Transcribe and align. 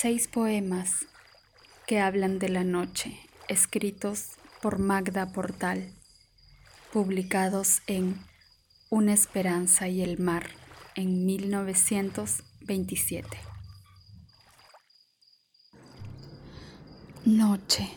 seis 0.00 0.28
poemas 0.28 1.06
que 1.88 1.98
hablan 1.98 2.38
de 2.38 2.48
la 2.48 2.62
noche, 2.62 3.18
escritos 3.48 4.28
por 4.62 4.78
Magda 4.78 5.32
Portal, 5.32 5.92
publicados 6.92 7.82
en 7.88 8.14
Una 8.90 9.12
esperanza 9.12 9.88
y 9.88 10.02
el 10.02 10.20
mar 10.20 10.50
en 10.94 11.26
1927. 11.26 13.26
Noche. 17.24 17.88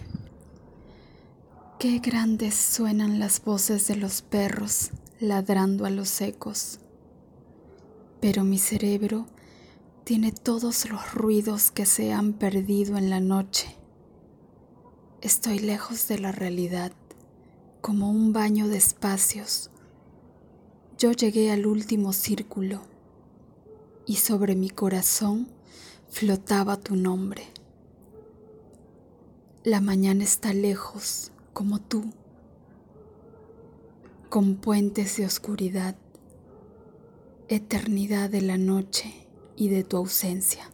Qué 1.77 1.99
grandes 1.99 2.55
suenan 2.55 3.19
las 3.19 3.43
voces 3.43 3.87
de 3.87 3.97
los 3.97 4.23
perros 4.23 4.89
ladrando 5.19 5.85
a 5.85 5.91
los 5.91 6.19
ecos. 6.21 6.79
Pero 8.19 8.43
mi 8.43 8.57
cerebro 8.57 9.27
tiene 10.03 10.31
todos 10.31 10.89
los 10.89 11.13
ruidos 11.13 11.69
que 11.69 11.85
se 11.85 12.11
han 12.11 12.33
perdido 12.33 12.97
en 12.97 13.09
la 13.09 13.19
noche. 13.19 13.75
Estoy 15.21 15.59
lejos 15.59 16.07
de 16.07 16.17
la 16.17 16.31
realidad, 16.31 16.91
como 17.81 18.09
un 18.09 18.33
baño 18.33 18.67
de 18.67 18.77
espacios. 18.77 19.69
Yo 20.97 21.11
llegué 21.11 21.51
al 21.51 21.67
último 21.67 22.13
círculo 22.13 22.81
y 24.07 24.15
sobre 24.15 24.55
mi 24.55 24.69
corazón 24.69 25.47
flotaba 26.09 26.77
tu 26.77 26.95
nombre. 26.95 27.43
La 29.63 29.81
mañana 29.81 30.23
está 30.23 30.53
lejos 30.53 31.31
como 31.53 31.79
tú, 31.79 32.11
con 34.29 34.55
puentes 34.55 35.17
de 35.17 35.25
oscuridad, 35.25 35.95
eternidad 37.47 38.31
de 38.31 38.41
la 38.41 38.57
noche 38.57 39.21
y 39.61 39.69
de 39.69 39.83
tu 39.83 39.97
ausencia. 39.97 40.71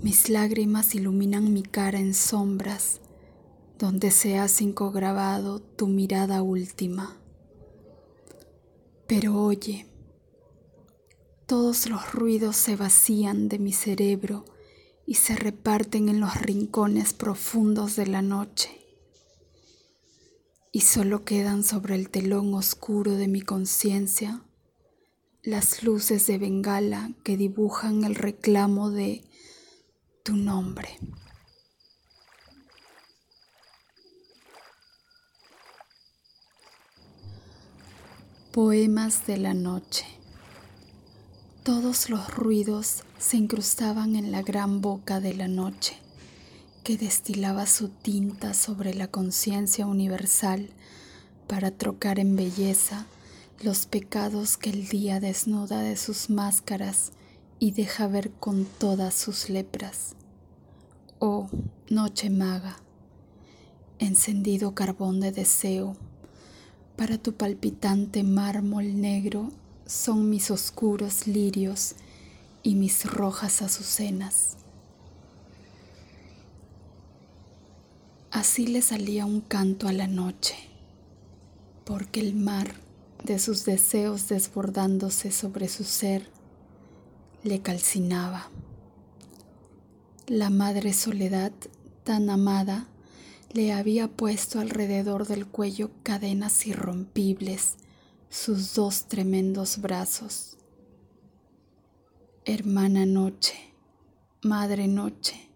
Mis 0.00 0.30
lágrimas 0.30 0.94
iluminan 0.94 1.52
mi 1.52 1.62
cara 1.62 2.00
en 2.00 2.14
sombras, 2.14 3.02
donde 3.78 4.10
se 4.10 4.38
ha 4.38 4.46
grabado 4.94 5.60
tu 5.60 5.88
mirada 5.88 6.40
última. 6.40 7.20
Pero 9.06 9.34
oye, 9.42 9.86
todos 11.44 11.86
los 11.90 12.14
ruidos 12.14 12.56
se 12.56 12.76
vacían 12.76 13.50
de 13.50 13.58
mi 13.58 13.74
cerebro 13.74 14.46
y 15.04 15.16
se 15.16 15.36
reparten 15.36 16.08
en 16.08 16.18
los 16.18 16.40
rincones 16.40 17.12
profundos 17.12 17.94
de 17.96 18.06
la 18.06 18.22
noche. 18.22 18.70
Y 20.72 20.80
solo 20.80 21.26
quedan 21.26 21.62
sobre 21.62 21.94
el 21.94 22.08
telón 22.08 22.54
oscuro 22.54 23.12
de 23.12 23.28
mi 23.28 23.42
conciencia 23.42 24.45
las 25.46 25.84
luces 25.84 26.26
de 26.26 26.38
Bengala 26.38 27.12
que 27.22 27.36
dibujan 27.36 28.02
el 28.02 28.16
reclamo 28.16 28.90
de 28.90 29.22
tu 30.24 30.34
nombre. 30.34 30.98
Poemas 38.50 39.24
de 39.28 39.36
la 39.36 39.54
noche. 39.54 40.04
Todos 41.62 42.10
los 42.10 42.34
ruidos 42.34 43.04
se 43.20 43.36
incrustaban 43.36 44.16
en 44.16 44.32
la 44.32 44.42
gran 44.42 44.80
boca 44.80 45.20
de 45.20 45.34
la 45.34 45.46
noche, 45.46 45.96
que 46.82 46.96
destilaba 46.96 47.66
su 47.66 47.88
tinta 47.88 48.52
sobre 48.52 48.94
la 48.94 49.06
conciencia 49.06 49.86
universal 49.86 50.70
para 51.46 51.70
trocar 51.70 52.18
en 52.18 52.34
belleza 52.34 53.06
los 53.62 53.86
pecados 53.86 54.56
que 54.56 54.70
el 54.70 54.88
día 54.88 55.18
desnuda 55.18 55.80
de 55.80 55.96
sus 55.96 56.28
máscaras 56.28 57.12
y 57.58 57.70
deja 57.70 58.06
ver 58.06 58.30
con 58.30 58.66
todas 58.66 59.14
sus 59.14 59.48
lepras. 59.48 60.14
Oh, 61.18 61.48
noche 61.88 62.28
maga, 62.28 62.76
encendido 63.98 64.74
carbón 64.74 65.20
de 65.20 65.32
deseo, 65.32 65.96
para 66.96 67.18
tu 67.18 67.34
palpitante 67.34 68.22
mármol 68.22 69.00
negro 69.00 69.50
son 69.86 70.28
mis 70.28 70.50
oscuros 70.50 71.26
lirios 71.26 71.94
y 72.62 72.74
mis 72.74 73.04
rojas 73.04 73.62
azucenas. 73.62 74.56
Así 78.30 78.66
le 78.66 78.82
salía 78.82 79.24
un 79.24 79.40
canto 79.40 79.88
a 79.88 79.92
la 79.92 80.06
noche, 80.06 80.56
porque 81.84 82.20
el 82.20 82.34
mar, 82.34 82.85
de 83.26 83.38
sus 83.40 83.64
deseos 83.64 84.28
desbordándose 84.28 85.30
sobre 85.30 85.68
su 85.68 85.84
ser, 85.84 86.30
le 87.42 87.60
calcinaba. 87.60 88.50
La 90.26 90.48
madre 90.48 90.92
soledad 90.92 91.52
tan 92.04 92.30
amada 92.30 92.86
le 93.52 93.72
había 93.72 94.08
puesto 94.08 94.60
alrededor 94.60 95.26
del 95.26 95.46
cuello 95.46 95.90
cadenas 96.02 96.66
irrompibles 96.66 97.74
sus 98.30 98.74
dos 98.74 99.06
tremendos 99.08 99.78
brazos. 99.78 100.56
Hermana 102.44 103.06
noche, 103.06 103.54
madre 104.42 104.86
noche, 104.86 105.50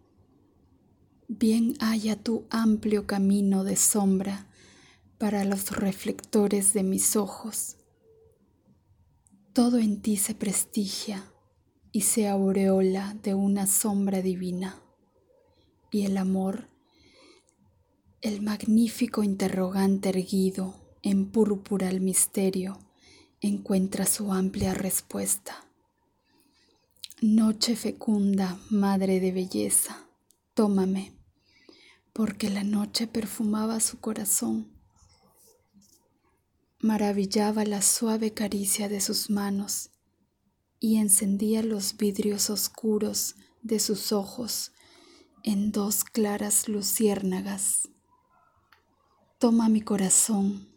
bien 1.28 1.74
haya 1.80 2.16
tu 2.16 2.44
amplio 2.50 3.06
camino 3.06 3.62
de 3.62 3.76
sombra 3.76 4.49
para 5.20 5.44
los 5.44 5.72
reflectores 5.72 6.72
de 6.72 6.82
mis 6.82 7.14
ojos. 7.14 7.76
Todo 9.52 9.76
en 9.76 10.00
ti 10.00 10.16
se 10.16 10.34
prestigia 10.34 11.30
y 11.92 12.00
se 12.00 12.26
aureola 12.26 13.14
de 13.22 13.34
una 13.34 13.66
sombra 13.66 14.22
divina, 14.22 14.82
y 15.90 16.06
el 16.06 16.16
amor, 16.16 16.70
el 18.22 18.40
magnífico 18.40 19.22
interrogante 19.22 20.08
erguido, 20.08 20.96
en 21.02 21.30
púrpura 21.30 21.90
el 21.90 22.00
misterio 22.00 22.78
encuentra 23.42 24.06
su 24.06 24.32
amplia 24.32 24.72
respuesta. 24.72 25.66
Noche 27.20 27.76
fecunda, 27.76 28.58
madre 28.70 29.20
de 29.20 29.32
belleza, 29.32 30.08
tómame, 30.54 31.12
porque 32.14 32.48
la 32.48 32.64
noche 32.64 33.06
perfumaba 33.06 33.80
su 33.80 34.00
corazón. 34.00 34.79
Maravillaba 36.82 37.66
la 37.66 37.82
suave 37.82 38.32
caricia 38.32 38.88
de 38.88 39.02
sus 39.02 39.28
manos 39.28 39.90
y 40.78 40.96
encendía 40.96 41.62
los 41.62 41.98
vidrios 41.98 42.48
oscuros 42.48 43.36
de 43.60 43.78
sus 43.78 44.12
ojos 44.12 44.72
en 45.42 45.72
dos 45.72 46.04
claras 46.04 46.68
luciérnagas. 46.68 47.90
Toma 49.38 49.68
mi 49.68 49.82
corazón, 49.82 50.70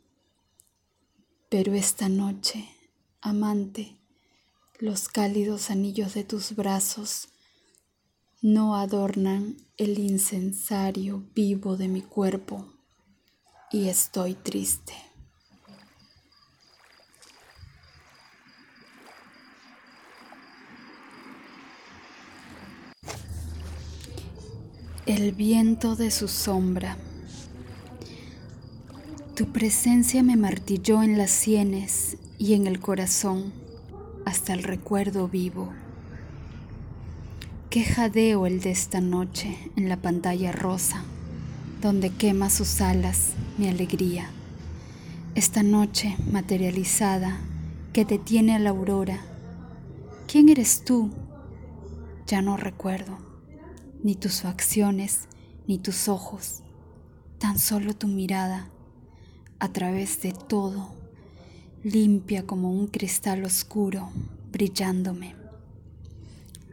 pero 1.47 1.73
esta 1.73 2.09
noche, 2.09 2.67
amante, 3.21 3.97
los 4.79 5.07
cálidos 5.07 5.69
anillos 5.69 6.15
de 6.15 6.25
tus 6.25 6.53
brazos 6.53 7.29
no 8.41 8.75
adornan 8.75 9.55
el 9.77 9.99
incensario 9.99 11.23
vivo 11.33 11.77
de 11.77 11.87
mi 11.87 12.01
cuerpo 12.01 12.67
y 13.71 13.87
estoy 13.87 14.33
triste. 14.33 15.12
El 25.05 25.33
viento 25.33 25.97
de 25.97 26.11
su 26.11 26.29
sombra. 26.29 26.95
Tu 29.35 29.51
presencia 29.51 30.23
me 30.23 30.37
martilló 30.37 31.03
en 31.03 31.17
las 31.17 31.29
sienes 31.29 32.15
y 32.37 32.53
en 32.53 32.67
el 32.67 32.79
corazón 32.79 33.51
hasta 34.23 34.53
el 34.53 34.63
recuerdo 34.63 35.27
vivo. 35.27 35.73
Qué 37.69 37.83
jadeo 37.83 38.47
el 38.47 38.61
de 38.61 38.71
esta 38.71 39.01
noche 39.01 39.57
en 39.75 39.89
la 39.89 39.97
pantalla 39.97 40.53
rosa, 40.53 41.03
donde 41.81 42.09
quema 42.09 42.49
sus 42.49 42.79
alas 42.79 43.33
mi 43.57 43.67
alegría. 43.67 44.29
Esta 45.35 45.63
noche 45.63 46.15
materializada 46.31 47.41
que 47.91 48.05
detiene 48.05 48.55
a 48.55 48.59
la 48.59 48.69
aurora. 48.69 49.19
¿Quién 50.27 50.47
eres 50.47 50.85
tú? 50.85 51.11
Ya 52.25 52.41
no 52.41 52.55
recuerdo, 52.55 53.32
ni 54.03 54.15
tus 54.15 54.41
facciones, 54.41 55.29
ni 55.65 55.79
tus 55.79 56.09
ojos, 56.09 56.61
tan 57.39 57.57
solo 57.57 57.93
tu 57.93 58.07
mirada 58.07 58.69
a 59.59 59.69
través 59.71 60.21
de 60.21 60.33
todo, 60.33 60.93
limpia 61.83 62.45
como 62.45 62.69
un 62.69 62.87
cristal 62.87 63.45
oscuro, 63.45 64.11
brillándome. 64.51 65.35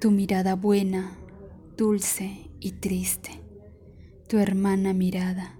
Tu 0.00 0.10
mirada 0.10 0.56
buena, 0.56 1.16
dulce 1.76 2.50
y 2.58 2.72
triste, 2.72 3.40
tu 4.28 4.38
hermana 4.38 4.92
mirada 4.92 5.56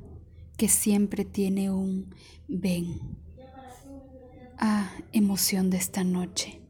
que 0.56 0.68
siempre 0.68 1.24
tiene 1.24 1.70
un 1.70 2.14
ven. 2.48 3.00
Ah, 4.58 4.90
emoción 5.12 5.70
de 5.70 5.76
esta 5.76 6.04
noche, 6.04 6.60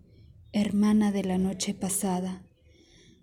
hermana 0.52 1.10
de 1.10 1.24
la 1.24 1.38
noche 1.38 1.74
pasada, 1.74 2.44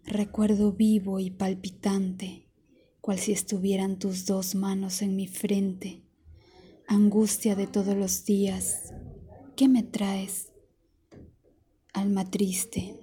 Recuerdo 0.08 0.72
vivo 0.72 1.20
y 1.20 1.32
palpitante, 1.32 2.48
cual 3.02 3.20
si 3.20 3.34
estuvieran 3.34 4.00
tus 4.00 4.26
dos 4.26 4.56
manos 4.56 5.02
en 5.02 5.18
mi 5.18 5.28
frente. 5.28 6.02
Angustia 6.88 7.58
de 7.58 7.68
todos 7.68 7.94
los 7.94 8.24
días, 8.24 8.94
¿qué 9.58 9.68
me 9.68 9.84
traes? 9.84 10.54
Alma 11.92 12.32
triste, 12.32 12.96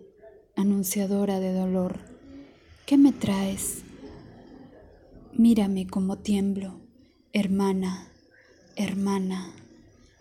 anunciadora 0.57 1.41
de 1.41 1.53
dolor, 1.53 1.99
¿qué 2.87 2.97
me 2.97 3.13
traes? 3.13 3.83
Mírame 5.35 5.87
como 5.87 6.21
tiemblo, 6.21 6.81
hermana, 7.35 8.09
hermana, 8.77 9.55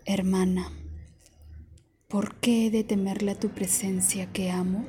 hermana. 0.03 0.69
¿Por 2.09 2.36
qué 2.41 2.68
he 2.68 2.71
de 2.71 2.83
temerle 2.83 3.31
a 3.31 3.39
tu 3.39 3.51
presencia 3.51 4.33
que 4.33 4.51
amo? 4.51 4.86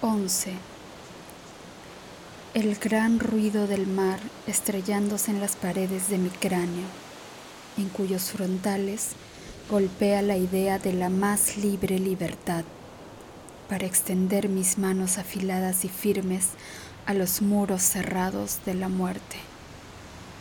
Once. 0.00 0.52
El 2.54 2.76
gran 2.76 3.18
ruido 3.18 3.66
del 3.66 3.86
mar 3.86 4.18
estrellándose 4.46 5.30
en 5.30 5.40
las 5.40 5.56
paredes 5.56 6.08
de 6.08 6.18
mi 6.18 6.30
cráneo, 6.30 6.86
en 7.76 7.88
cuyos 7.88 8.30
frontales 8.30 9.10
golpea 9.70 10.22
la 10.22 10.36
idea 10.36 10.78
de 10.78 10.92
la 10.92 11.08
más 11.08 11.56
libre 11.56 11.98
libertad, 11.98 12.64
para 13.68 13.86
extender 13.86 14.48
mis 14.48 14.78
manos 14.78 15.18
afiladas 15.18 15.84
y 15.84 15.88
firmes 15.88 16.48
a 17.06 17.14
los 17.14 17.42
muros 17.42 17.82
cerrados 17.82 18.60
de 18.64 18.74
la 18.74 18.88
muerte 18.88 19.36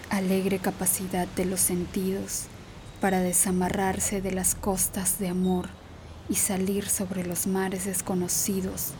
alegre 0.10 0.60
capacidad 0.60 1.28
de 1.36 1.46
los 1.46 1.60
sentidos 1.60 2.44
para 3.02 3.20
desamarrarse 3.20 4.22
de 4.22 4.32
las 4.32 4.56
costas 4.56 5.20
de 5.20 5.28
amor 5.28 5.70
y 6.30 6.36
salir 6.36 6.88
sobre 6.88 7.26
los 7.26 7.48
mares 7.48 7.86
desconocidos 7.86 8.92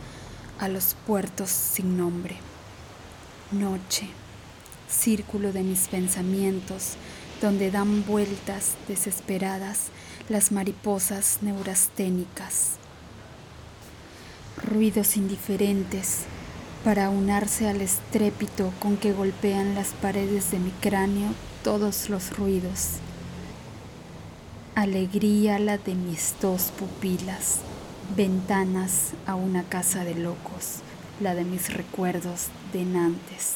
a 0.58 0.68
los 0.68 0.96
puertos 1.06 1.50
sin 1.50 1.96
nombre. 1.96 2.36
Noche, 3.52 4.08
círculo 4.88 5.52
de 5.52 5.62
mis 5.62 5.88
pensamientos, 5.88 6.94
donde 7.40 7.70
dan 7.70 8.04
vueltas 8.06 8.74
desesperadas 8.88 9.88
las 10.28 10.52
mariposas 10.52 11.38
neurasténicas. 11.42 12.76
Ruidos 14.64 15.16
indiferentes 15.16 16.24
para 16.84 17.10
unarse 17.10 17.68
al 17.68 17.80
estrépito 17.80 18.72
con 18.80 18.96
que 18.96 19.12
golpean 19.12 19.74
las 19.74 19.88
paredes 19.88 20.50
de 20.50 20.58
mi 20.58 20.70
cráneo 20.70 21.30
todos 21.62 22.08
los 22.08 22.36
ruidos. 22.36 22.92
Alegría 24.74 25.58
la 25.58 25.78
de 25.78 25.94
mis 25.94 26.34
dos 26.40 26.72
pupilas, 26.78 27.56
ventanas 28.14 29.12
a 29.26 29.34
una 29.34 29.64
casa 29.64 30.04
de 30.04 30.14
locos, 30.14 30.80
la 31.20 31.34
de 31.34 31.44
mis 31.44 31.72
recuerdos 31.72 32.48
denantes, 32.72 33.54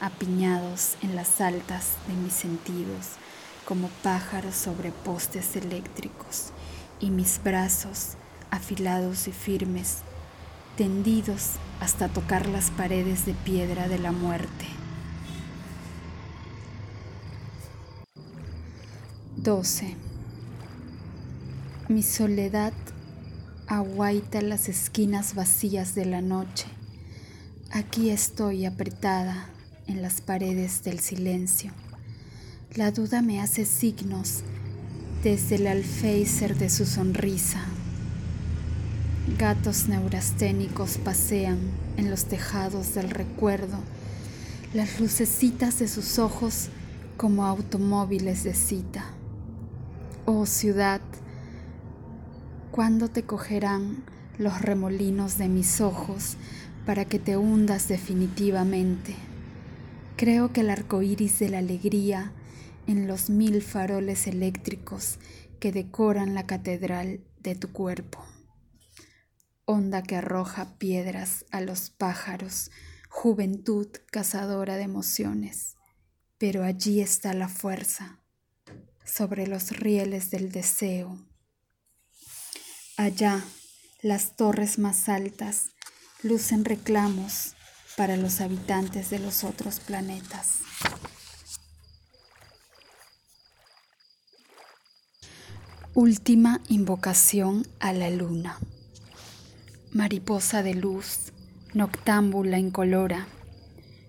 apiñados 0.00 0.96
en 1.02 1.16
las 1.16 1.40
altas 1.40 1.92
de 2.06 2.14
mis 2.14 2.32
sentidos 2.32 3.16
como 3.64 3.88
pájaros 4.02 4.54
sobre 4.54 4.92
postes 4.92 5.56
eléctricos, 5.56 6.52
y 7.00 7.10
mis 7.10 7.42
brazos 7.42 8.12
afilados 8.50 9.28
y 9.28 9.32
firmes 9.32 9.98
tendidos 10.76 11.52
hasta 11.80 12.08
tocar 12.08 12.46
las 12.46 12.70
paredes 12.70 13.26
de 13.26 13.34
piedra 13.34 13.88
de 13.88 13.98
la 13.98 14.12
muerte. 14.12 14.66
12. 19.36 19.96
Mi 21.88 22.02
soledad 22.02 22.72
aguaita 23.66 24.42
las 24.42 24.68
esquinas 24.68 25.34
vacías 25.34 25.94
de 25.94 26.06
la 26.06 26.20
noche. 26.20 26.66
Aquí 27.70 28.10
estoy 28.10 28.64
apretada 28.64 29.48
en 29.86 30.02
las 30.02 30.20
paredes 30.20 30.84
del 30.84 31.00
silencio. 31.00 31.72
La 32.74 32.90
duda 32.90 33.22
me 33.22 33.40
hace 33.40 33.64
signos 33.64 34.42
desde 35.22 35.56
el 35.56 35.66
alféizar 35.66 36.56
de 36.56 36.70
su 36.70 36.86
sonrisa 36.86 37.64
Gatos 39.38 39.88
neurasténicos 39.88 40.98
pasean 40.98 41.58
en 41.96 42.10
los 42.10 42.24
tejados 42.26 42.94
del 42.94 43.10
recuerdo, 43.10 43.76
las 44.72 45.00
lucecitas 45.00 45.80
de 45.80 45.88
sus 45.88 46.18
ojos 46.18 46.68
como 47.16 47.44
automóviles 47.44 48.44
de 48.44 48.54
cita. 48.54 49.04
Oh 50.24 50.46
ciudad, 50.46 51.00
¿cuándo 52.76 53.08
te 53.08 53.24
cogerán 53.24 54.04
los 54.38 54.62
remolinos 54.62 55.38
de 55.38 55.48
mis 55.48 55.80
ojos 55.80 56.36
para 56.86 57.04
que 57.06 57.18
te 57.18 57.36
hundas 57.36 57.88
definitivamente? 57.88 59.16
Creo 60.16 60.52
que 60.52 60.60
el 60.60 60.70
arco 60.70 61.02
iris 61.02 61.40
de 61.40 61.48
la 61.48 61.58
alegría 61.58 62.30
en 62.86 63.08
los 63.08 63.30
mil 63.30 63.62
faroles 63.62 64.28
eléctricos 64.28 65.18
que 65.58 65.72
decoran 65.72 66.34
la 66.34 66.46
catedral 66.46 67.20
de 67.40 67.56
tu 67.56 67.72
cuerpo 67.72 68.24
onda 69.66 70.02
que 70.02 70.14
arroja 70.14 70.78
piedras 70.78 71.44
a 71.50 71.60
los 71.60 71.90
pájaros, 71.90 72.70
juventud 73.08 73.88
cazadora 74.12 74.76
de 74.76 74.82
emociones. 74.82 75.76
Pero 76.38 76.62
allí 76.62 77.00
está 77.00 77.34
la 77.34 77.48
fuerza, 77.48 78.20
sobre 79.04 79.46
los 79.48 79.72
rieles 79.76 80.30
del 80.30 80.52
deseo. 80.52 81.18
Allá, 82.98 83.44
las 84.00 84.36
torres 84.36 84.78
más 84.78 85.10
altas 85.10 85.72
lucen 86.22 86.64
reclamos 86.64 87.54
para 87.94 88.16
los 88.16 88.40
habitantes 88.40 89.10
de 89.10 89.18
los 89.18 89.44
otros 89.44 89.80
planetas. 89.80 90.60
Última 95.92 96.62
invocación 96.68 97.66
a 97.80 97.92
la 97.92 98.08
luna. 98.08 98.58
Mariposa 99.92 100.62
de 100.62 100.72
luz, 100.72 101.32
noctámbula 101.74 102.58
incolora, 102.58 103.26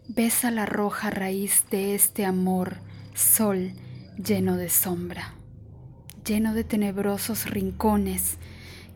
besa 0.07 0.49
la 0.49 0.65
roja 0.65 1.09
raíz 1.09 1.65
de 1.69 1.93
este 1.93 2.25
amor, 2.25 2.77
sol 3.13 3.73
lleno 4.17 4.55
de 4.55 4.69
sombra, 4.69 5.33
lleno 6.25 6.53
de 6.53 6.63
tenebrosos 6.63 7.49
rincones 7.49 8.37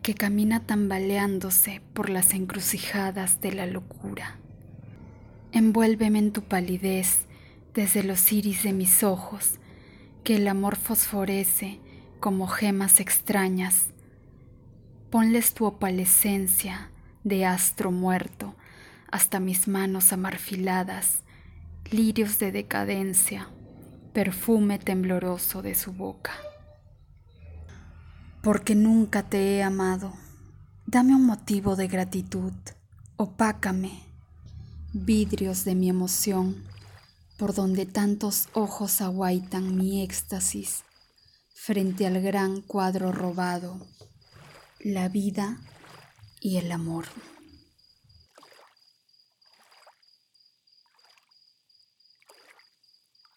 que 0.02 0.14
camina 0.14 0.60
tambaleándose 0.60 1.80
por 1.94 2.10
las 2.10 2.34
encrucijadas 2.34 3.40
de 3.40 3.52
la 3.52 3.66
locura. 3.66 4.38
Envuélveme 5.52 6.18
en 6.18 6.32
tu 6.32 6.42
palidez 6.42 7.26
desde 7.74 8.02
los 8.02 8.32
iris 8.32 8.62
de 8.62 8.72
mis 8.72 9.02
ojos, 9.02 9.58
que 10.24 10.36
el 10.36 10.48
amor 10.48 10.76
fosforece 10.76 11.80
como 12.20 12.46
gemas 12.46 13.00
extrañas 13.00 13.92
Ponles 15.12 15.52
tu 15.52 15.66
opalescencia 15.66 16.88
de 17.22 17.44
astro 17.44 17.90
muerto 17.90 18.54
hasta 19.10 19.40
mis 19.40 19.68
manos 19.68 20.10
amarfiladas, 20.10 21.22
lirios 21.90 22.38
de 22.38 22.50
decadencia, 22.50 23.50
perfume 24.14 24.78
tembloroso 24.78 25.60
de 25.60 25.74
su 25.74 25.92
boca. 25.92 26.32
Porque 28.42 28.74
nunca 28.74 29.22
te 29.22 29.56
he 29.56 29.62
amado, 29.62 30.14
dame 30.84 31.14
un 31.14 31.24
motivo 31.24 31.76
de 31.76 31.86
gratitud, 31.86 32.52
opácame, 33.16 34.02
vidrios 34.92 35.64
de 35.64 35.76
mi 35.76 35.88
emoción, 35.88 36.64
por 37.38 37.54
donde 37.54 37.86
tantos 37.86 38.48
ojos 38.52 39.00
aguaitan 39.00 39.76
mi 39.76 40.02
éxtasis, 40.02 40.82
frente 41.54 42.04
al 42.04 42.20
gran 42.20 42.62
cuadro 42.62 43.12
robado 43.12 43.86
la 44.80 45.08
vida 45.08 45.60
y 46.40 46.56
el 46.56 46.72
amor. 46.72 47.04